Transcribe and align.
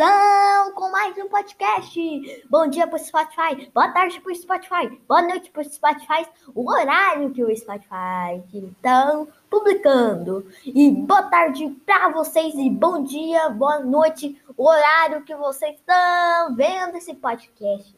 Atenção 0.00 0.72
com 0.72 0.90
mais 0.90 1.14
um 1.18 1.28
podcast. 1.28 2.44
Bom 2.48 2.68
dia 2.68 2.86
para 2.86 2.96
o 2.96 3.04
Spotify, 3.04 3.70
boa 3.74 3.88
tarde 3.92 4.18
para 4.18 4.32
o 4.32 4.34
Spotify, 4.34 4.98
boa 5.06 5.20
noite 5.20 5.50
para 5.50 5.60
o 5.60 5.64
Spotify, 5.70 6.26
o 6.54 6.70
horário 6.70 7.30
que 7.32 7.44
o 7.44 7.54
Spotify 7.54 8.42
estão 8.50 9.28
publicando. 9.50 10.46
E 10.64 10.90
boa 10.90 11.24
tarde 11.24 11.68
para 11.84 12.08
vocês 12.08 12.54
e 12.54 12.70
bom 12.70 13.02
dia, 13.04 13.50
boa 13.50 13.80
noite, 13.80 14.40
o 14.56 14.66
horário 14.66 15.22
que 15.22 15.34
vocês 15.34 15.76
estão 15.76 16.56
vendo 16.56 16.96
esse 16.96 17.14
podcast. 17.16 17.94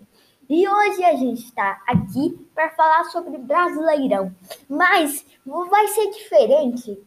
E 0.51 0.69
hoje 0.69 1.05
a 1.05 1.15
gente 1.15 1.45
está 1.45 1.81
aqui 1.87 2.37
para 2.53 2.71
falar 2.71 3.05
sobre 3.05 3.39
Brasileirão, 3.39 4.35
mas 4.69 5.25
vai 5.47 5.87
ser 5.87 6.11
diferente 6.11 7.01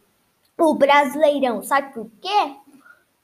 o 0.56 0.74
Brasileirão, 0.74 1.62
sabe 1.62 1.92
por 1.92 2.10
quê? 2.18 2.56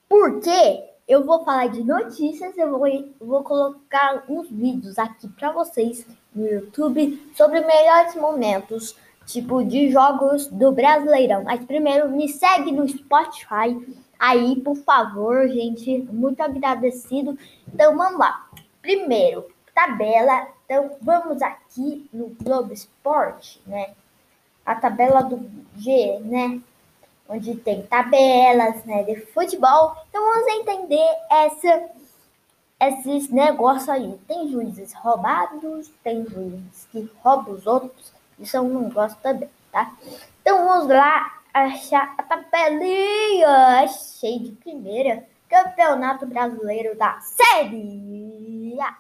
Porque 0.06 0.91
eu 1.06 1.24
vou 1.24 1.44
falar 1.44 1.68
de 1.68 1.82
notícias, 1.82 2.56
eu 2.56 2.70
vou, 2.70 2.88
vou 3.20 3.42
colocar 3.42 4.24
uns 4.28 4.48
vídeos 4.48 4.98
aqui 4.98 5.28
para 5.28 5.50
vocês 5.52 6.06
no 6.34 6.46
YouTube 6.46 7.30
sobre 7.34 7.60
melhores 7.60 8.14
momentos, 8.14 8.96
tipo 9.26 9.62
de 9.64 9.90
jogos 9.90 10.46
do 10.46 10.72
Brasileirão. 10.72 11.44
Mas 11.44 11.64
primeiro, 11.64 12.08
me 12.08 12.28
segue 12.28 12.72
no 12.72 12.88
Spotify 12.88 13.76
aí, 14.18 14.56
por 14.60 14.76
favor, 14.76 15.48
gente. 15.48 15.98
Muito 16.10 16.40
agradecido. 16.40 17.36
Então 17.72 17.96
vamos 17.96 18.18
lá. 18.18 18.48
Primeiro, 18.80 19.46
tabela. 19.74 20.48
Então 20.64 20.96
vamos 21.02 21.42
aqui 21.42 22.08
no 22.12 22.28
Globo 22.42 22.72
Esporte, 22.72 23.60
né? 23.66 23.90
A 24.64 24.76
tabela 24.76 25.22
do 25.22 25.50
G, 25.76 26.20
né? 26.20 26.60
Onde 27.28 27.54
tem 27.56 27.82
tabelas 27.82 28.84
né, 28.84 29.02
de 29.04 29.16
futebol. 29.26 29.96
Então 30.08 30.22
vamos 30.22 30.46
entender 30.48 31.16
essa, 31.30 31.90
esses 32.80 33.28
negócios 33.30 33.88
aí. 33.88 34.18
Tem 34.26 34.48
juízes 34.48 34.92
roubados, 34.94 35.90
tem 36.02 36.26
juízes 36.26 36.86
que 36.90 37.10
roubam 37.22 37.54
os 37.54 37.66
outros. 37.66 38.12
Isso 38.38 38.56
eu 38.56 38.64
não 38.64 38.88
gosto 38.90 39.18
também, 39.20 39.48
tá? 39.70 39.92
Então 40.40 40.66
vamos 40.66 40.88
lá 40.88 41.40
achar 41.54 42.14
a 42.18 42.22
tabelinha. 42.22 43.82
Achei 43.82 44.38
de 44.38 44.52
primeira. 44.52 45.26
Campeonato 45.48 46.26
Brasileiro 46.26 46.96
da 46.96 47.20
Série 47.20 48.78
A. 48.80 48.96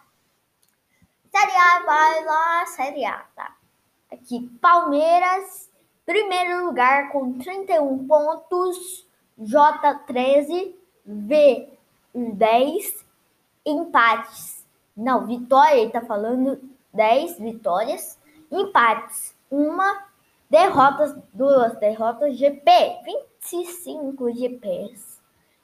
Série 1.34 1.56
A 1.56 1.82
vai 1.86 2.24
lá, 2.26 2.66
Série 2.66 3.04
A, 3.06 3.24
tá? 3.34 3.56
Aqui, 4.10 4.50
Palmeiras 4.60 5.71
Primeiro 6.04 6.66
lugar 6.66 7.10
com 7.12 7.38
31 7.38 8.06
pontos, 8.06 9.06
J13, 9.40 10.74
V10, 11.08 13.04
empates. 13.64 14.66
Não, 14.96 15.26
vitória, 15.26 15.76
ele 15.76 15.90
tá 15.90 16.00
falando 16.00 16.60
10 16.92 17.38
vitórias, 17.38 18.18
empates, 18.50 19.34
uma, 19.50 20.04
derrotas, 20.50 21.16
duas 21.32 21.78
derrotas, 21.78 22.36
GP, 22.36 22.70
25 23.40 24.32
GPs. 24.32 25.20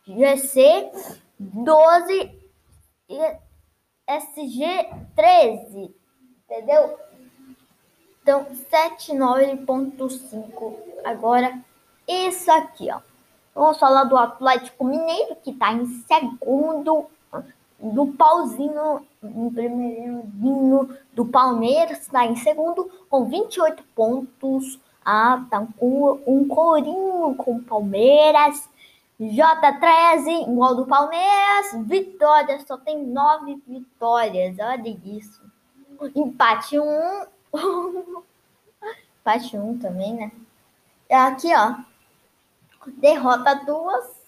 GC, 0.06 0.90
12 1.38 2.40
e 3.10 3.36
SG, 4.06 4.88
13. 5.14 5.94
Entendeu? 6.44 6.98
Então, 8.28 8.44
79.5. 8.70 10.74
Agora, 11.02 11.58
isso 12.06 12.52
aqui, 12.52 12.90
ó. 12.92 13.00
Vamos 13.54 13.78
falar 13.78 14.04
do 14.04 14.18
Atlético 14.18 14.84
Mineiro, 14.84 15.34
que 15.36 15.52
está 15.52 15.72
em 15.72 15.86
segundo. 15.86 17.06
Do 17.80 18.08
Pauzinho, 18.08 19.06
em 19.22 19.50
primeiro 19.50 20.26
do 21.14 21.24
Palmeiras, 21.24 22.02
está 22.02 22.26
em 22.26 22.36
segundo, 22.36 22.90
com 23.08 23.24
28 23.24 23.82
pontos. 23.94 24.78
Ah, 25.02 25.46
tá 25.50 25.66
com 25.78 26.20
um 26.26 26.46
corinho 26.46 27.34
com 27.34 27.56
o 27.56 27.62
Palmeiras. 27.62 28.68
J13, 29.18 30.50
igual 30.50 30.74
do 30.74 30.84
Palmeiras. 30.84 31.72
Vitória, 31.86 32.60
só 32.66 32.76
tem 32.76 33.06
nove 33.06 33.58
vitórias. 33.66 34.54
Olha 34.58 34.98
isso. 35.02 35.40
Empate 36.14 36.78
1. 36.78 36.82
Um, 36.82 37.37
Parte 39.24 39.56
1 39.56 39.78
também, 39.78 40.14
né? 40.14 40.32
Aqui, 41.10 41.48
ó. 41.54 41.76
Derrota 42.98 43.54
2. 43.54 44.18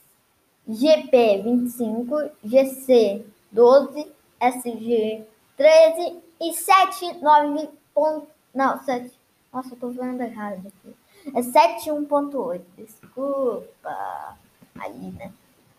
GP 0.68 1.42
25, 1.42 2.30
GC 2.44 3.26
12, 3.50 4.12
SG 4.40 5.24
13 5.56 6.22
e 6.40 6.52
7, 6.52 7.14
9 7.20 7.68
pontos. 7.92 8.28
Não, 8.54 8.78
7. 8.82 9.10
Nossa, 9.52 9.74
eu 9.74 9.78
tô 9.78 9.88
vendo 9.88 10.22
errado 10.22 10.66
aqui. 10.68 10.96
É 11.34 11.40
7,1.8. 11.40 12.62
Desculpa. 12.76 14.38
Aí, 14.78 15.12
né? 15.12 15.32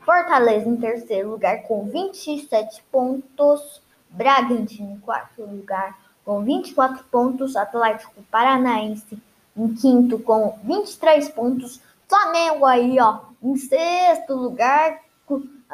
Fortaleza 0.03 0.67
em 0.67 0.75
terceiro 0.75 1.31
lugar 1.31 1.63
com 1.63 1.85
27 1.85 2.83
pontos. 2.91 3.81
Bragantino 4.09 4.91
em 4.91 4.99
quarto 4.99 5.41
lugar 5.43 5.97
com 6.25 6.43
24 6.43 7.03
pontos, 7.05 7.55
Atlético 7.55 8.21
Paranaense 8.31 9.17
em 9.55 9.73
quinto 9.75 10.19
com 10.19 10.57
23 10.63 11.29
pontos, 11.29 11.81
Flamengo 12.07 12.65
aí, 12.65 12.99
ó, 12.99 13.19
em 13.41 13.55
sexto 13.55 14.33
lugar, 14.33 14.99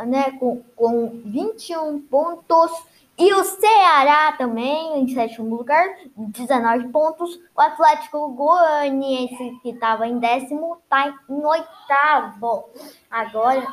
né, 0.05 0.31
com, 0.39 0.61
com 0.75 1.21
21 1.25 1.99
pontos, 2.01 2.71
e 3.17 3.33
o 3.33 3.43
Ceará 3.43 4.33
também 4.33 5.01
em 5.01 5.07
sétimo 5.07 5.55
lugar, 5.55 5.87
19 6.15 6.89
pontos. 6.89 7.39
O 7.55 7.59
Atlético 7.59 8.29
Goianiense, 8.29 9.59
que 9.63 9.71
estava 9.71 10.07
em 10.07 10.19
décimo, 10.19 10.77
está 10.83 11.07
em 11.27 11.43
oitavo. 11.43 12.69
Agora, 13.09 13.65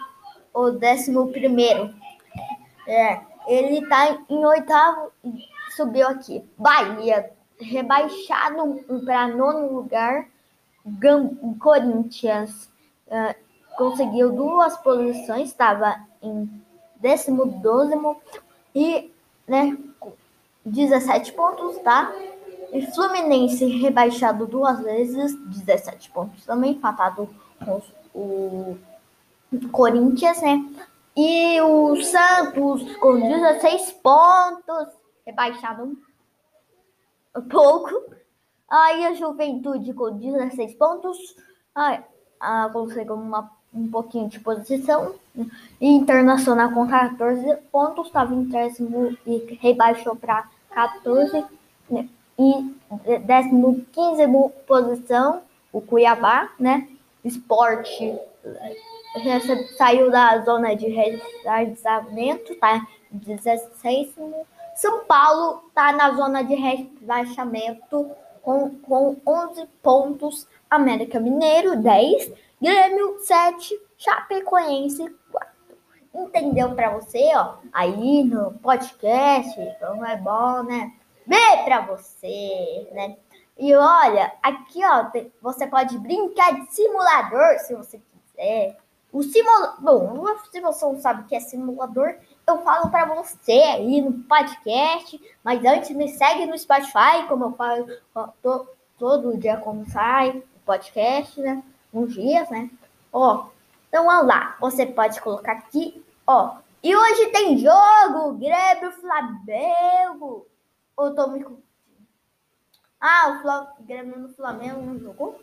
o 0.55 0.71
décimo 0.71 1.31
primeiro. 1.31 1.95
É, 2.89 3.21
ele 3.47 3.81
está 3.81 4.17
em 4.31 4.47
oitavo 4.47 5.13
subiu 5.77 6.09
aqui. 6.09 6.45
Bahia, 6.57 7.31
rebaixado 7.59 8.85
para 9.05 9.29
nono 9.29 9.73
lugar. 9.73 10.29
Gam 10.87 11.35
Corinthians 11.59 12.69
uh, 13.09 13.35
conseguiu 13.77 14.33
duas 14.33 14.77
posições, 14.77 15.49
estava 15.49 15.97
em 16.23 16.63
décimo, 17.01 17.47
dozimo 17.47 18.21
e 18.75 19.11
né, 19.49 19.77
17 20.65 21.33
pontos, 21.33 21.79
tá? 21.79 22.13
E 22.73 22.87
Fluminense 22.93 23.65
rebaixado 23.65 24.47
duas 24.47 24.81
vezes, 24.81 25.35
17 25.49 26.11
pontos 26.11 26.45
também, 26.45 26.73
empatado 26.73 27.29
com 27.65 27.81
o 28.15 28.79
Corinthians, 29.71 30.41
né? 30.43 30.65
E 31.17 31.61
o 31.61 31.95
Santos 32.03 32.97
com 32.97 33.21
16 33.21 33.93
pontos, 34.03 34.89
rebaixado 35.27 35.97
um 37.37 37.43
pouco. 37.43 38.15
Aí 38.69 39.05
a 39.07 39.15
Juventude 39.15 39.93
com 39.93 40.17
16 40.17 40.75
pontos 40.75 41.37
aí, 41.75 42.01
a, 42.41 42.69
conseguiu 42.73 43.15
uma, 43.15 43.51
um 43.73 43.89
pouquinho 43.91 44.29
de 44.29 44.41
posição. 44.41 45.15
Internacional 45.81 46.71
com 46.71 46.87
14 46.87 47.57
pontos, 47.73 48.07
estava 48.07 48.35
em 48.35 48.45
décimo 48.45 49.17
e 49.27 49.59
rebaixou 49.61 50.15
para 50.17 50.49
14. 50.71 51.45
Né? 51.91 52.09
E 52.39 53.19
décimo 53.25 53.85
15 53.93 54.23
posição, 54.67 55.43
o 55.73 55.81
Cuiabá, 55.81 56.51
né? 56.59 56.89
Esporte 57.25 58.19
saiu 59.77 60.11
da 60.11 60.41
zona 60.41 60.75
de 60.75 60.89
rebaixamento, 60.89 62.55
tá? 62.57 62.87
16 63.11 63.63
são 64.75 65.05
Paulo 65.05 65.65
está 65.69 65.93
na 65.93 66.13
zona 66.13 66.43
de 66.43 66.55
rebaixamento 66.55 68.11
com, 68.43 68.71
com 68.81 69.17
11 69.27 69.67
pontos. 69.83 70.47
América 70.69 71.21
Mineiro, 71.21 71.77
10. 71.77 72.33
Grêmio, 72.61 73.19
7. 73.21 73.81
Chapecoense, 73.97 75.15
4. 75.31 75.55
Entendeu 76.15 76.75
para 76.75 76.91
você, 76.91 77.33
ó? 77.35 77.57
Aí 77.73 78.25
no 78.25 78.53
podcast, 78.55 79.57
como 79.81 80.05
é 80.05 80.17
bom, 80.17 80.63
né? 80.63 80.93
Vê 81.27 81.65
para 81.65 81.81
você, 81.81 82.89
né? 82.93 83.17
E 83.57 83.75
olha, 83.75 84.33
aqui, 84.43 84.81
ó, 84.85 85.11
você 85.41 85.67
pode 85.67 85.97
brincar 85.99 86.55
de 86.55 86.73
simulador 86.75 87.59
se 87.61 87.75
você 87.75 88.01
quiser. 88.01 88.77
O 89.13 89.23
simulador. 89.23 89.81
Bom, 89.81 90.27
se 90.51 90.61
você 90.61 90.61
não 90.61 91.01
sabe 91.01 91.23
o 91.23 91.27
que 91.27 91.37
é 91.37 91.41
simulador, 91.41 92.17
eu 92.47 92.63
falo 92.63 92.91
para 92.91 93.07
você 93.07 93.53
aí 93.53 94.01
no 94.01 94.13
podcast. 94.25 95.21
Mas 95.43 95.65
antes, 95.65 95.91
me 95.91 96.09
segue 96.09 96.47
no 96.47 96.59
Spotify, 96.59 97.27
como 97.29 97.45
eu 97.45 97.53
falo 97.53 97.87
to, 98.43 98.69
todo 98.99 99.39
dia 99.39 99.57
como 99.59 99.89
sai 99.91 100.31
o 100.31 100.43
podcast, 100.65 101.41
né? 101.41 101.63
Uns 101.93 102.15
dias, 102.15 102.49
né? 102.51 102.71
Ó, 103.13 103.47
então 103.89 104.05
vamos 104.07 104.27
lá. 104.27 104.57
Você 104.61 104.87
pode 104.87 105.21
colocar 105.21 105.53
aqui, 105.53 106.05
ó, 106.27 106.57
E 106.83 106.95
hoje 106.95 107.31
tem 107.31 107.57
jogo, 107.57 108.35
Grêmio, 108.35 108.93
Flamengo. 108.93 110.47
Ou 110.97 111.15
tô 111.15 111.29
me? 111.29 111.45
Ah, 113.01 113.31
o 113.31 113.43
Flam... 113.43 113.69
Grêmio 113.81 114.19
no 114.19 114.29
Flamengo 114.29 114.83
não 114.83 114.99
jogou? 114.99 115.41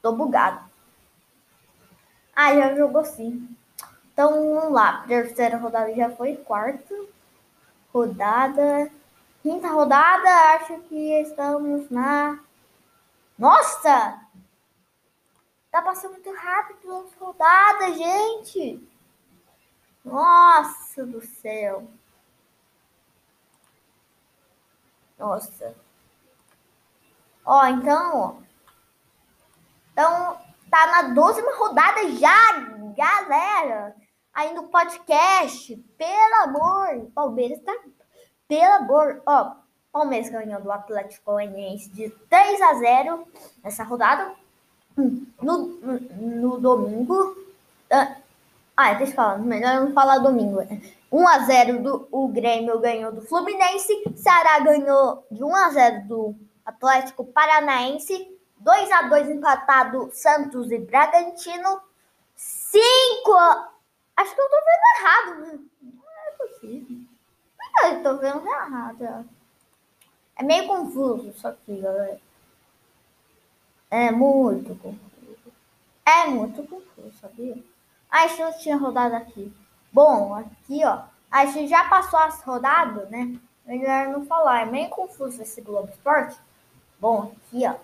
Tô 0.00 0.12
bugado. 0.12 0.68
Ah, 2.34 2.54
já 2.54 2.74
jogou 2.74 3.04
sim. 3.04 3.48
Então 4.20 4.54
vamos 4.54 4.72
lá. 4.74 5.02
Terceira 5.08 5.56
rodada 5.56 5.94
já 5.94 6.10
foi. 6.10 6.36
Quarta 6.36 6.94
rodada. 7.90 8.92
Quinta 9.42 9.68
rodada, 9.68 10.28
acho 10.56 10.78
que 10.82 11.22
estamos 11.22 11.88
na. 11.88 12.38
Nossa! 13.38 14.20
Tá 15.70 15.80
passando 15.80 16.12
muito 16.12 16.30
rápido 16.34 16.96
as 16.96 17.14
rodadas, 17.14 17.96
gente! 17.96 18.86
Nossa 20.04 21.06
do 21.06 21.22
céu! 21.22 21.88
Nossa. 25.18 25.74
Ó, 27.42 27.66
então, 27.68 28.16
ó. 28.18 28.34
Então, 29.92 30.38
tá 30.70 30.86
na 30.88 31.02
12 31.14 31.40
rodada 31.56 32.06
já, 32.10 32.60
galera. 32.94 33.96
Aí 34.32 34.54
no 34.54 34.68
podcast, 34.68 35.76
pelo 35.98 36.34
amor, 36.44 37.10
Palmeiras 37.14 37.60
tá 37.60 37.74
pelo 38.50 38.74
amor, 38.74 39.22
ó, 39.26 39.52
Palmeiras 39.92 40.28
ganhou 40.28 40.60
do 40.60 40.72
Atlético 40.72 41.32
Goianiense 41.32 41.88
de 41.90 42.10
3 42.28 42.60
a 42.60 42.74
0 42.74 43.28
nessa 43.62 43.84
rodada. 43.84 44.32
No, 45.40 45.58
no 46.16 46.58
domingo. 46.58 47.36
Ah, 47.90 48.16
ah 48.76 48.94
deixa 48.94 49.12
eu 49.12 49.16
falar, 49.16 49.38
melhor 49.38 49.80
não 49.80 49.92
falar 49.92 50.18
domingo. 50.18 50.66
1 51.12 51.28
a 51.28 51.38
0 51.40 51.82
do 51.82 52.08
o 52.10 52.28
Grêmio 52.28 52.78
ganhou 52.80 53.12
do 53.12 53.22
Fluminense, 53.22 54.02
Ceará 54.16 54.58
ganhou 54.60 55.24
de 55.30 55.42
1 55.42 55.56
a 55.56 55.70
0 55.70 56.08
do 56.08 56.34
Atlético 56.64 57.24
Paranaense, 57.24 58.36
2 58.58 58.90
a 58.90 59.02
2 59.02 59.30
empatado 59.30 60.10
Santos 60.12 60.70
e 60.70 60.78
Bragantino, 60.78 61.80
5 62.36 63.69
Acho 64.20 64.34
que 64.34 64.40
eu 64.42 64.50
tô 64.50 64.56
vendo 64.56 65.00
errado, 65.00 65.40
né? 65.40 65.58
Não 65.80 66.02
é 66.26 66.30
possível. 66.32 67.06
Eu 67.84 68.02
tô 68.02 68.18
vendo 68.18 68.46
errado. 68.46 69.30
É 70.36 70.42
meio 70.42 70.66
confuso 70.66 71.28
isso 71.28 71.48
aqui, 71.48 71.80
galera. 71.80 72.20
É 73.90 74.10
muito 74.10 74.74
confuso. 74.74 75.52
É 76.04 76.26
muito 76.26 76.62
confuso, 76.64 77.18
sabia? 77.18 77.64
A 78.10 78.26
gente 78.26 78.60
tinha 78.60 78.76
rodado 78.76 79.16
aqui. 79.16 79.50
Bom, 79.90 80.34
aqui, 80.34 80.84
ó. 80.84 81.04
A 81.30 81.46
gente 81.46 81.70
já 81.70 81.88
passou 81.88 82.18
as 82.18 82.42
rodadas, 82.42 83.08
né? 83.08 83.40
Melhor 83.64 84.08
não 84.08 84.26
falar. 84.26 84.60
É 84.60 84.64
meio 84.66 84.90
confuso 84.90 85.40
esse 85.40 85.62
Globo 85.62 85.88
Esporte. 85.88 86.38
Bom, 87.00 87.32
aqui, 87.32 87.66
ó. 87.66 87.76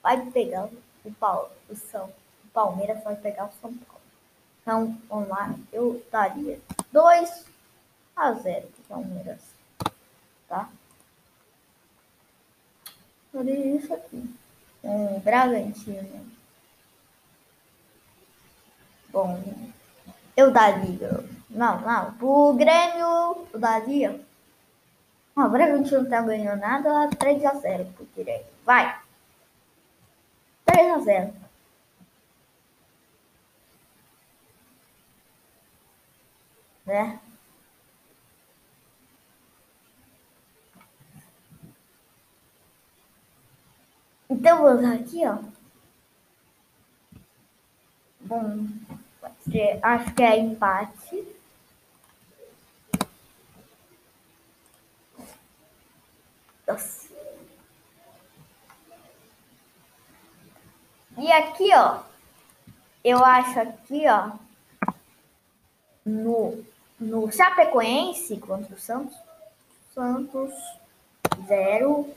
Vai 0.00 0.24
pegar 0.30 0.68
o, 1.04 1.12
Paulo, 1.14 1.50
o 1.68 1.74
São. 1.74 2.12
O 2.44 2.48
Palmeiras 2.52 3.02
vai 3.02 3.16
pegar 3.16 3.46
o 3.46 3.52
São 3.60 3.74
Paulo. 3.74 4.03
Então, 4.64 4.96
vamos 5.10 5.28
lá. 5.28 5.54
Eu 5.70 6.02
daria 6.10 6.58
2 6.90 7.44
a 8.16 8.32
0 8.32 8.66
para 8.66 8.96
Palmeiras. 8.96 9.42
Tá? 10.48 10.70
Faria 13.30 13.76
isso 13.76 13.92
aqui. 13.92 14.34
Um 14.82 15.20
Bragantino. 15.20 16.26
Bom, 19.10 19.38
eu 20.34 20.50
daria. 20.50 21.24
Não, 21.50 21.80
não. 21.82 22.14
Pro 22.14 22.54
Grêmio, 22.54 23.46
eu 23.52 23.60
daria. 23.60 24.18
Não, 25.36 25.46
o 25.46 25.50
Bragantino 25.50 26.04
não 26.04 26.10
tá 26.10 26.22
ganhando 26.22 26.60
nada. 26.60 27.10
3 27.18 27.44
a 27.44 27.54
0 27.54 27.84
pro 27.92 28.08
Grêmio. 28.16 28.46
Vai. 28.64 28.98
3 30.64 30.90
a 30.90 30.98
0 31.00 31.43
né? 36.86 37.20
Então 44.28 44.62
vamos 44.62 44.84
aqui, 44.84 45.26
ó. 45.26 45.38
Bom, 48.20 48.66
acho 49.82 50.14
que 50.14 50.22
é 50.22 50.38
empate. 50.38 51.26
Nossa. 56.66 57.08
E 61.16 61.30
aqui, 61.30 61.70
ó, 61.74 62.02
eu 63.04 63.24
acho 63.24 63.60
aqui, 63.60 64.04
ó, 64.08 64.32
no 66.04 66.64
no 67.04 67.30
Chapecoense 67.30 68.36
contra 68.38 68.74
o 68.74 68.78
Santos, 68.78 69.16
Santos 69.94 70.52
0 71.46 72.08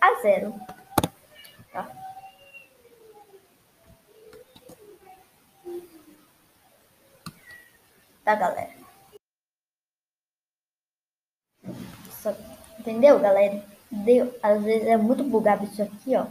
a 0.00 0.14
0. 0.22 0.54
Tá? 1.72 1.90
Tá, 8.24 8.34
galera? 8.34 8.78
Entendeu, 12.78 13.18
galera? 13.18 13.62
Deu, 13.90 14.34
às 14.42 14.62
vezes 14.62 14.86
é 14.86 14.96
muito 14.96 15.24
bugado 15.24 15.64
isso 15.64 15.82
aqui, 15.82 16.14
ó. 16.14 16.26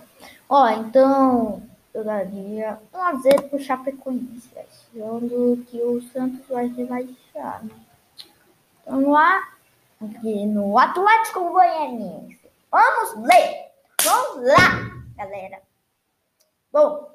Ó, 0.50 0.70
então 0.70 1.62
eu 1.98 2.04
daria 2.04 2.80
1 2.94 3.02
a 3.02 3.16
0 3.16 3.50
pro 3.50 3.60
Chapecoense, 3.60 4.52
achando 4.56 5.66
que 5.66 5.82
o 5.82 6.00
Santos 6.12 6.46
vai 6.48 6.68
rebaixar. 6.68 7.66
Né? 7.66 7.72
Então 8.82 9.10
lá, 9.10 9.54
aqui 10.00 10.46
no 10.46 10.78
Atlético 10.78 11.50
Goianiense. 11.50 12.40
Vamos 12.70 13.28
ler! 13.28 13.72
Vamos 14.04 14.48
lá, 14.48 15.04
galera! 15.16 15.60
Bom, 16.72 17.12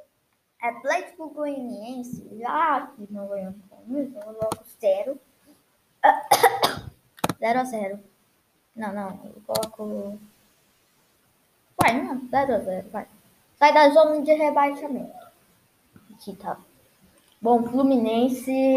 Atlético 0.61 1.31
Goianiense, 1.31 2.29
já 2.41 2.79
aqui 2.79 3.07
no 3.09 3.27
Goiânia, 3.27 3.55
eu 3.89 4.21
coloco 4.21 4.65
0. 4.81 5.17
0 7.39 7.61
a 7.61 7.65
0. 7.65 8.01
Não, 8.75 8.93
não, 8.93 9.21
eu 9.27 9.43
coloco. 9.47 10.19
Vai, 11.81 12.03
não, 12.03 12.29
0 12.29 12.55
a 12.55 12.59
0, 12.59 12.91
vai. 12.91 13.07
Sai 13.63 13.73
da 13.73 13.89
zona 13.91 14.21
de 14.23 14.33
rebaixamento. 14.33 15.17
Aqui 16.13 16.35
tá. 16.35 16.59
Bom, 17.41 17.63
Fluminense. 17.63 18.75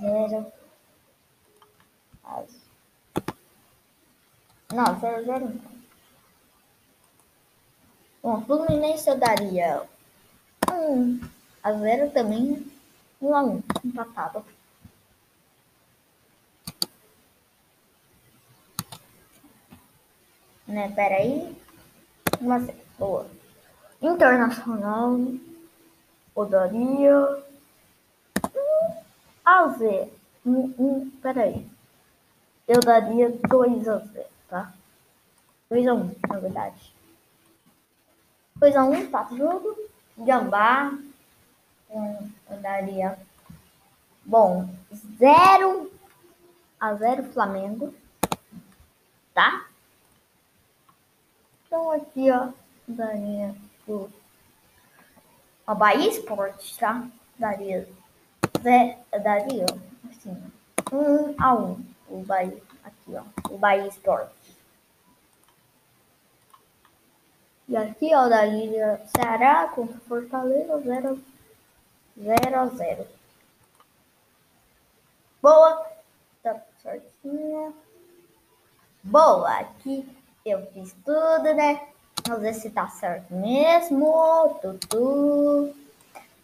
Zero. 0.00 0.46
Não, 4.72 4.98
zero, 4.98 5.24
zero. 5.26 5.60
Bom, 8.22 8.40
Fluminense 8.46 9.10
eu 9.10 9.18
daria 9.18 9.86
um 10.72 11.20
a 11.62 11.74
zero 11.74 12.10
também. 12.12 12.66
Um 13.20 13.34
a 13.34 13.42
um, 13.42 13.62
empatado. 13.84 14.42
Né, 20.66 20.90
peraí. 20.96 21.54
Uma 22.40 22.58
boa. 22.98 23.26
Internacional. 24.00 25.18
Podaria. 26.34 27.44
Um 28.54 29.00
a 29.44 29.68
Z. 29.68 30.10
Um, 30.46 30.74
um, 30.78 31.10
peraí. 31.22 31.68
Eu 32.66 32.80
daria 32.80 33.30
2 33.48 33.88
a 33.88 33.98
0, 33.98 34.26
tá? 34.48 34.72
2 35.68 35.86
a 35.86 35.94
1, 35.94 36.00
um, 36.00 36.14
na 36.28 36.38
verdade. 36.38 36.94
2 38.56 38.76
a 38.76 38.84
1, 38.84 38.92
um, 38.92 39.10
tá 39.10 39.28
jogo. 39.36 39.76
Gambá. 40.16 40.92
Um, 41.90 42.30
eu 42.50 42.56
daria. 42.58 43.18
Bom, 44.24 44.68
0 45.18 45.90
a 46.78 46.94
0 46.94 47.24
Flamengo. 47.32 47.92
Tá? 49.34 49.69
Então 51.70 51.92
aqui, 51.92 52.28
ó, 52.32 52.48
daria 52.88 53.54
pro 53.86 54.10
a 55.64 55.72
Bahia 55.72 56.10
Esporte, 56.10 56.76
tá? 56.76 57.08
Daria, 57.38 57.88
daria, 59.22 59.66
assim, 60.10 60.36
um 60.92 61.32
a 61.38 61.54
um, 61.54 61.84
o 62.08 62.24
Bahia, 62.24 62.60
aqui, 62.82 63.14
ó, 63.14 63.22
o 63.48 63.56
Bahia 63.56 63.86
Esporte. 63.86 64.34
E 67.68 67.76
aqui, 67.76 68.12
ó, 68.16 68.28
daria 68.28 69.00
Ceará 69.06 69.68
contra 69.68 69.96
Fortaleza, 70.00 70.76
0 70.80 71.22
0 72.18 72.60
a 72.60 72.66
0. 72.66 73.06
Boa. 75.40 75.86
Tá 76.42 76.60
certinho. 76.82 77.72
Boa. 79.04 79.60
Aqui 79.60 80.19
eu 80.44 80.66
fiz 80.72 80.94
tudo, 81.04 81.54
né? 81.54 81.88
Vamos 82.26 82.42
ver 82.42 82.54
se 82.54 82.70
tá 82.70 82.88
certo 82.88 83.34
mesmo. 83.34 84.58
Tudo. 84.88 85.74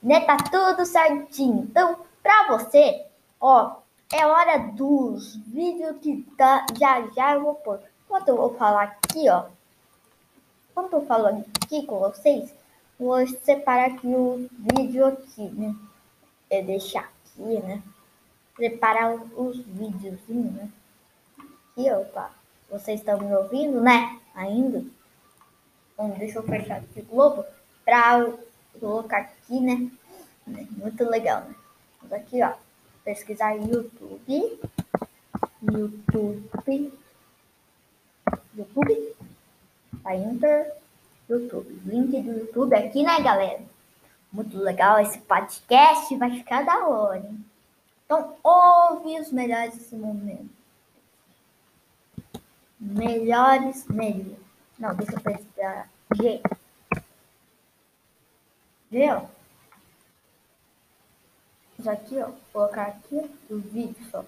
Né? 0.02 0.20
Tá 0.20 0.36
tudo 0.36 0.84
certinho. 0.84 1.64
Então, 1.64 1.98
pra 2.22 2.48
você, 2.48 3.06
ó, 3.40 3.76
é 4.12 4.26
hora 4.26 4.58
dos 4.72 5.36
vídeos 5.36 5.96
que 6.00 6.22
tá, 6.36 6.66
já 6.78 7.06
já 7.14 7.34
eu 7.34 7.42
vou 7.42 7.54
pôr. 7.54 7.80
Enquanto 8.04 8.28
eu 8.28 8.36
vou 8.36 8.54
falar 8.54 8.82
aqui, 8.84 9.28
ó. 9.28 9.46
Enquanto 10.70 10.92
eu 10.92 11.06
falo 11.06 11.26
aqui 11.26 11.84
com 11.86 11.98
vocês, 11.98 12.54
vou 12.98 13.26
separar 13.26 13.86
aqui 13.86 14.06
o 14.06 14.48
vídeo 14.52 15.06
aqui, 15.06 15.42
né? 15.50 15.74
Eu 16.50 16.64
deixar 16.64 17.10
aqui, 17.24 17.60
né? 17.60 17.82
Preparar 18.54 19.14
os 19.36 19.58
vídeos, 19.58 20.20
né? 20.28 20.70
Aqui, 21.38 21.90
opa. 21.90 22.30
Vocês 22.70 23.00
estão 23.00 23.18
me 23.18 23.34
ouvindo, 23.34 23.80
né? 23.80 24.18
Ainda? 24.34 24.84
Bom, 25.96 26.10
deixa 26.10 26.38
eu 26.38 26.42
fechar 26.42 26.78
aqui 26.78 27.00
o 27.00 27.04
globo 27.04 27.44
para 27.84 28.32
colocar 28.78 29.18
aqui, 29.18 29.60
né? 29.60 29.90
Muito 30.46 31.04
legal, 31.04 31.42
né? 31.42 31.54
Vamos 32.02 32.12
aqui, 32.12 32.42
ó. 32.42 32.52
Pesquisar 33.04 33.54
YouTube. 33.54 34.60
YouTube. 35.62 36.92
YouTube. 38.56 39.16
Vai 40.02 40.22
Enter. 40.22 40.72
YouTube. 41.28 41.80
Link 41.84 42.20
do 42.22 42.32
YouTube 42.32 42.74
aqui, 42.74 43.02
né, 43.02 43.20
galera? 43.20 43.62
Muito 44.32 44.58
legal 44.58 44.98
esse 45.00 45.18
podcast. 45.18 46.14
Vai 46.16 46.30
ficar 46.30 46.64
da 46.64 46.86
hora, 46.86 47.18
hein? 47.18 47.44
Então, 48.04 48.34
ouve 48.42 49.18
os 49.18 49.32
melhores 49.32 49.74
desse 49.74 49.96
momento. 49.96 50.55
Melhores, 52.86 53.84
melhores. 53.88 54.38
Não, 54.78 54.94
deixa 54.94 55.12
eu 55.14 55.20
pesquisar. 55.20 55.90
G. 56.14 56.40
Ó. 59.10 59.26
Isso 61.76 61.90
aqui, 61.90 62.16
ó. 62.18 62.26
Vou 62.26 62.36
colocar 62.52 62.86
aqui 62.86 63.18
o 63.50 63.58
vídeo 63.58 64.08
só. 64.08 64.24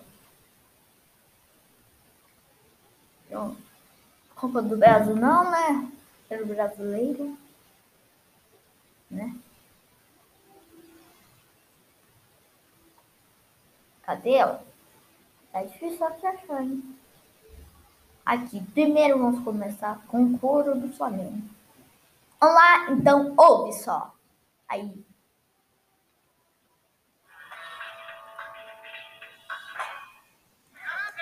Então, 3.27 3.57
Copa 4.35 4.61
do 4.61 4.77
Brasil 4.77 5.15
não, 5.15 5.50
né? 5.50 5.93
Ser 6.27 6.45
brasileiro. 6.45 7.38
Né? 9.09 9.37
Cadê, 14.03 14.43
ó? 14.43 14.59
Tá 15.53 15.62
difícil 15.62 16.05
achar, 16.05 16.35
hein? 16.61 16.99
Aqui, 18.28 18.61
primeiro 18.75 19.18
vamos 19.18 19.42
começar 19.42 19.99
com 20.06 20.23
o 20.23 20.38
coro 20.38 20.78
do 20.78 20.92
Flamengo. 20.92 21.49
Vamos 22.38 22.54
lá, 22.54 22.90
então 22.90 23.35
ouve 23.38 23.73
só. 23.73 24.14
Aí. 24.68 24.85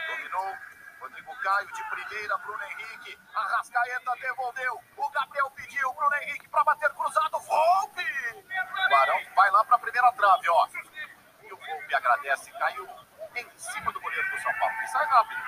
Dominou. 0.08 0.56
Rodrigo 1.00 1.32
Caio 1.44 1.68
de 1.68 1.84
primeira, 1.90 2.38
Bruno 2.38 2.64
Henrique. 2.64 3.16
Arrascaeta 3.36 4.10
devolveu. 4.20 4.80
O 4.96 5.08
Gabriel 5.10 5.48
pediu. 5.52 5.94
Bruno 5.94 6.16
Henrique 6.22 6.48
para 6.48 6.64
bater 6.64 6.90
cruzado. 6.90 7.38
Volpe! 7.38 8.04
Barão 8.90 9.20
vai 9.36 9.50
lá 9.52 9.64
para 9.64 9.76
a 9.76 9.78
primeira 9.78 10.10
trave, 10.10 10.48
ó. 10.48 10.66
E 11.44 11.52
o 11.52 11.56
Volpe 11.56 11.94
agradece. 11.94 12.50
Caiu 12.50 12.88
em 13.40 13.58
cima 13.58 13.92
do 13.92 14.00
goleiro 14.00 14.30
do 14.30 14.42
São 14.42 14.52
Paulo. 14.54 14.74
Que 14.80 14.86
sai 14.88 15.06
rápido. 15.06 15.42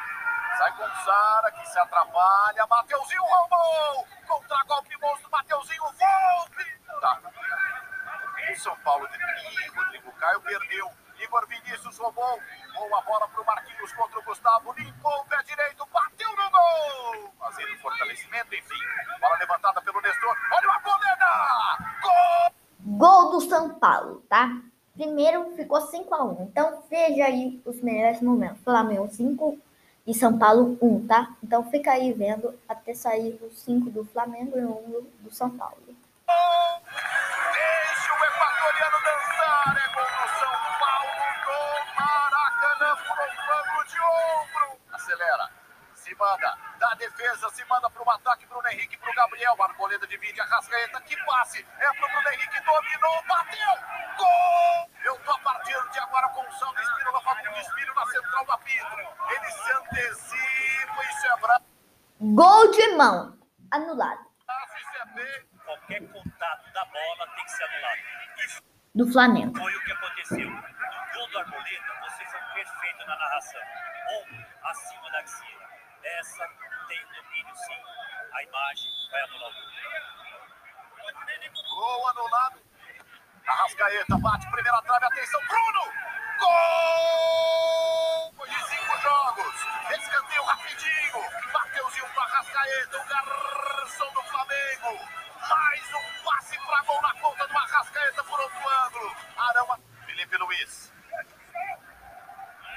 Sai 0.59 0.73
com 0.73 1.04
Sara, 1.04 1.50
que 1.52 1.68
se 1.68 1.78
atrapalha. 1.78 2.66
Mateuzinho 2.68 3.23
roubou! 3.23 4.07
Contra-golpe 4.26 4.97
monstro, 5.00 5.30
Mateuzinho, 5.30 5.83
Volpe! 5.83 6.80
Tá. 7.00 7.21
O 8.50 8.57
São 8.59 8.76
Paulo 8.80 9.07
de 9.09 9.16
Ih, 9.16 9.68
Rodrigo 9.68 10.12
Caio 10.12 10.40
perdeu. 10.40 10.90
Igor 11.18 11.47
Vinícius 11.49 11.99
roubou. 11.99 12.40
Boa 12.75 13.02
bola 13.02 13.28
pro 13.28 13.45
Marquinhos 13.45 13.92
contra 13.92 14.18
o 14.18 14.23
Gustavo. 14.23 14.73
Limpou 14.73 15.21
o 15.21 15.25
pé 15.26 15.42
direito, 15.42 15.87
bateu 15.87 16.30
no 16.37 16.50
gol! 16.50 17.35
Fazendo 17.38 17.76
fortalecimento, 17.78 18.54
enfim. 18.54 18.80
Bola 19.21 19.37
levantada 19.37 19.83
pelo 19.83 20.00
Nestor. 20.00 20.37
Olha 20.52 20.73
a 20.73 20.80
boleda! 20.80 22.00
Gol! 22.02 22.54
Gol 22.99 23.30
do 23.33 23.40
São 23.49 23.78
Paulo, 23.78 24.21
tá? 24.28 24.49
Primeiro 24.98 25.54
ficou 25.54 25.78
5x1. 25.80 26.48
Então 26.50 26.82
veja 26.90 27.24
aí 27.24 27.62
os 27.64 27.80
melhores 27.80 28.20
momentos. 28.20 28.60
Flamengo 28.64 29.08
5 29.08 29.56
e 30.04 30.12
São 30.12 30.36
Paulo 30.36 30.76
1, 30.82 31.06
tá? 31.06 31.36
Então 31.40 31.62
fica 31.70 31.92
aí 31.92 32.12
vendo 32.12 32.58
até 32.68 32.92
sair 32.94 33.38
os 33.40 33.60
5 33.60 33.90
do 33.90 34.04
Flamengo 34.06 34.58
e 34.58 34.64
1 34.64 35.06
do 35.20 35.30
São 35.30 35.50
Paulo. 35.50 35.76
Deixa 35.86 35.96
o 38.12 38.24
equatoriano 38.24 38.98
dançar. 39.04 39.76
É 39.78 39.86
gol 39.94 40.02
do 40.02 40.26
São 40.40 40.58
Paulo 40.80 41.14
do 41.46 41.58
Maracanã. 41.94 42.90
Furou 42.96 43.84
de 43.86 43.98
ombro. 44.00 44.66
Acelera. 44.92 45.48
Se 45.94 46.12
manda. 46.16 46.67
Da 46.88 46.95
defesa. 46.95 47.50
Se 47.50 47.62
manda 47.66 47.90
para 47.90 48.02
o 48.02 48.11
ataque. 48.11 48.47
Bruno 48.47 48.66
Henrique 48.68 48.97
para 48.97 49.11
o 49.11 49.14
Gabriel. 49.14 49.62
Arboleda 49.62 50.07
divide. 50.07 50.40
Arrascaeta. 50.40 50.99
Que 51.02 51.14
passe. 51.25 51.61
É 51.78 51.92
para 51.92 52.07
o 52.07 52.11
Bruno 52.11 52.28
Henrique. 52.33 52.61
Dominou. 52.62 53.23
Bateu. 53.28 53.75
Gol. 54.16 54.90
Eu 55.04 55.18
tô 55.18 55.33
a 55.33 55.38
partir 55.40 55.90
de 55.90 55.99
agora 55.99 56.28
com 56.30 56.40
o 56.40 56.52
Sandro 56.52 56.83
Espírito 56.83 57.21
Fábrica 57.21 57.52
de 57.52 57.61
Espírito 57.61 57.95
na 57.95 58.07
central 58.07 58.45
do 58.47 58.52
apito. 58.52 58.97
Ele 59.28 59.50
se 59.50 59.73
antecipa. 59.73 61.04
Isso 61.04 61.26
é 61.26 61.37
bravo. 61.40 61.64
Gol 62.21 62.71
de 62.71 62.88
mão. 62.97 63.38
Anulado. 63.71 64.26
É 65.11 65.42
qualquer 65.66 66.00
contato 66.11 66.73
da 66.73 66.85
bola 66.87 67.26
tem 67.35 67.45
que 67.45 67.50
ser 67.50 67.64
anulado. 67.64 67.99
Isso 68.47 68.62
Do 68.95 69.12
Flamengo. 69.12 69.59
foi 69.59 69.76
o 69.76 69.85
que 69.85 69.92
aconteceu. 69.92 70.50
No 70.50 71.12
gol 71.14 71.28
do 71.28 71.38
Arboleda, 71.38 72.00
vocês 72.00 72.30
são 72.30 72.40
perfeitos 72.54 73.07
na 73.07 73.16
narração. 73.16 73.61
Ombro 74.23 74.47
acima 74.64 75.11
da 75.11 75.18
axila. 75.18 75.67
Essa 76.16 76.48
tem 76.88 77.04
domínio 77.04 77.54
sim. 77.54 77.82
A 78.32 78.42
imagem 78.42 78.90
vai 79.10 79.20
anular 79.22 79.50
o 79.50 79.52
gol. 81.74 82.08
Anulado. 82.08 82.62
Arrascaeta 83.46 84.16
bate, 84.18 84.50
primeira 84.50 84.82
trave, 84.82 85.04
atenção, 85.04 85.40
Bruno! 85.46 85.92
Gol 86.38 88.46
de 88.46 88.60
cinco 88.68 88.96
jogos. 89.00 89.54
Escanteio 89.90 90.42
rapidinho. 90.44 91.24
Mateuzinho 91.52 92.08
para 92.14 92.24
Arrascaeta, 92.24 92.98
o 92.98 93.04
garçom 93.06 94.12
do 94.12 94.22
Flamengo. 94.22 95.08
Mais 95.48 95.94
um 95.94 96.22
passe 96.24 96.58
para 96.58 96.82
gol 96.82 97.00
na 97.02 97.14
conta 97.20 97.46
do 97.46 97.56
Arrascaeta 97.58 98.24
por 98.24 98.40
outro 98.40 98.68
ângulo. 98.86 99.16
Arão, 99.36 99.78
Felipe 100.06 100.36
Luiz. 100.36 100.92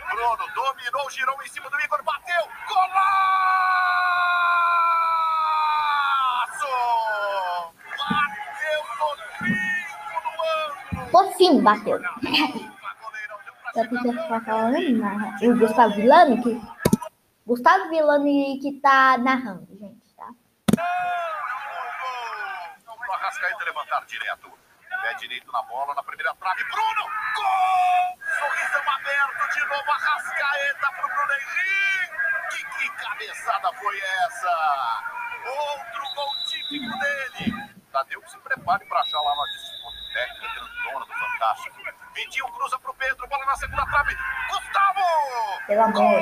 Bruno 0.10 0.48
dominou, 0.54 1.10
girou 1.10 1.42
em 1.42 1.50
cima 1.50 1.70
do 1.70 1.80
fim, 11.42 11.62
bateu. 11.62 12.00
Podia 13.74 14.14
ficar 14.24 14.42
falando, 14.46 14.98
né? 14.98 15.38
O 15.42 15.58
Gustavo 15.58 15.96
Villani, 15.96 16.42
que. 16.44 16.62
Gustavo 17.48 17.90
Villani 17.90 18.60
que 18.60 18.80
tá 18.80 19.18
narrando, 19.18 19.68
gente, 19.80 20.14
tá? 20.16 20.28
O 22.88 23.14
Arrascaeta 23.14 23.66
levantar 23.66 24.06
direto. 24.06 24.52
Pé 25.02 25.14
direito 25.16 25.52
na 25.52 25.64
bola, 25.64 25.96
na 25.96 26.04
primeira 26.04 26.36
trave. 26.36 26.64
Bruno! 26.66 27.06
Gol! 27.36 28.20
Sorrisão 28.38 28.84
aberto 28.94 29.54
de 29.54 29.62
novo. 29.62 29.92
Arrascaeta 29.92 30.92
pro 30.92 31.08
Bruno 31.08 31.34
Henrique. 31.34 32.64
Que 32.78 32.90
cabeçada 33.02 33.74
foi 33.74 33.98
essa? 34.00 34.54
Outro 35.48 36.04
gol 36.16 36.32
típico 36.46 37.00
dele. 37.00 37.74
Tadeu 37.92 38.22
se 38.28 38.38
prepare 38.38 38.86
para 38.86 39.00
achar 39.00 39.20
lá 39.22 39.34
uma 39.34 39.48
discoteca 39.48 40.48
grandona 40.54 41.06
do 41.06 41.14
Fantástico. 41.14 42.01
Vitinho 42.14 42.48
cruza 42.52 42.78
pro 42.80 42.94
Pedro. 42.96 43.28
Bola 43.28 43.46
na 43.46 43.56
segunda 43.56 43.86
trave. 43.86 44.16
Gustavo! 44.50 45.02
Pelo 45.68 45.82
amor. 45.84 46.22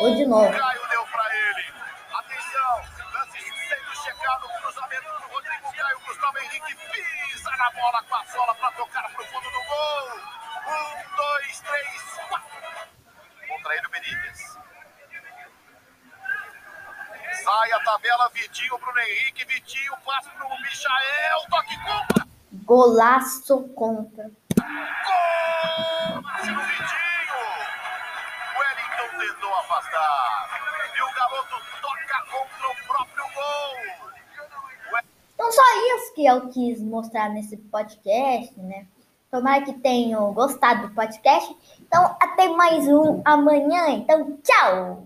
Ou 0.00 0.14
de 0.14 0.26
novo. 0.26 0.52
Caio 0.58 0.88
deu 0.88 1.06
pra 1.06 1.24
ele. 1.36 1.74
Atenção, 2.14 2.80
lance 3.12 3.38
sendo 3.68 3.96
checado, 4.02 4.48
cruzamento 4.60 5.04
do 5.04 5.34
Rodrigo 5.34 5.72
Caio, 5.76 6.00
Gustavo 6.06 6.38
Henrique 6.38 6.74
pisa 6.74 7.50
na 7.56 7.70
bola 7.70 8.02
com 8.02 8.14
a 8.14 8.24
sola 8.24 8.54
pra 8.54 8.72
tocar 8.72 9.08
pro 9.12 9.24
fundo 9.26 9.50
do 9.50 9.62
gol. 9.64 10.20
Um, 10.68 11.16
dois, 11.16 11.60
três, 11.60 12.20
quatro. 12.28 12.88
Contra 13.48 13.76
ele 13.76 13.86
o 13.86 13.90
Benítez. 13.90 14.58
Sai 17.44 17.72
a 17.72 17.80
tabela, 17.80 18.30
Vitinho, 18.30 18.78
Bruno 18.78 18.98
Henrique, 19.00 19.44
Vitinho, 19.44 19.92
passe 20.04 20.30
pro 20.30 20.48
Michael, 20.48 21.40
toque 21.50 21.76
contra. 21.84 22.28
Golaço 22.64 23.68
contra. 23.74 24.30
Afastar. 29.68 30.48
E 30.96 31.02
o 31.02 31.14
garoto 31.14 31.56
toca 31.82 32.22
contra 32.30 32.68
o 32.68 32.86
próprio 32.86 33.24
gol. 33.34 35.02
Então, 35.34 35.52
só 35.52 35.62
isso 35.96 36.14
que 36.14 36.26
eu 36.26 36.48
quis 36.48 36.82
mostrar 36.82 37.28
nesse 37.28 37.56
podcast, 37.56 38.58
né? 38.58 38.86
Tomara 39.30 39.62
que 39.62 39.74
tenham 39.74 40.32
gostado 40.32 40.88
do 40.88 40.94
podcast. 40.94 41.54
Então, 41.80 42.16
até 42.20 42.48
mais 42.48 42.88
um 42.88 43.20
amanhã. 43.24 43.90
Então, 43.90 44.38
tchau! 44.42 45.04